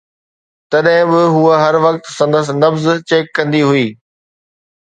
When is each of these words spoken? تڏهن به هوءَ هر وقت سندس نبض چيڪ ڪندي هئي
تڏهن 0.69 0.99
به 1.11 1.21
هوءَ 1.35 1.61
هر 1.65 1.75
وقت 1.85 2.03
سندس 2.17 2.47
نبض 2.61 2.83
چيڪ 3.09 3.25
ڪندي 3.37 3.61
هئي 3.69 3.87